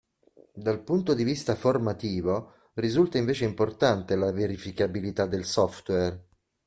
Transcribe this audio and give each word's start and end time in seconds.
Dal 0.55 0.81
punto 0.81 1.13
di 1.13 1.23
vista 1.23 1.53
"formativo" 1.53 2.71
risulta 2.73 3.19
invece 3.19 3.45
importante 3.45 4.15
la 4.15 4.31
verificabilità 4.31 5.27
del 5.27 5.45
software. 5.45 6.25